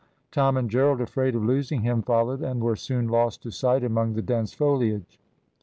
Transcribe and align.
Tom 0.31 0.57
and 0.57 0.67
Gerald, 0.67 0.99
afraid 0.99 1.35
of 1.35 1.43
losing 1.43 1.81
him, 1.83 2.01
followed 2.01 2.41
and 2.41 2.63
were 2.63 2.75
soon 2.75 3.07
lost 3.07 3.43
to 3.43 3.51
sight 3.51 3.83
among 3.83 4.13
the 4.13 4.23
dense 4.23 4.51
foliage. 4.51 5.19